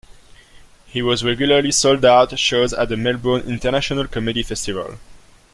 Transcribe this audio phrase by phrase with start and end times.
[0.87, 4.97] He has regularly sold-out shows at the Melbourne International Comedy Festival.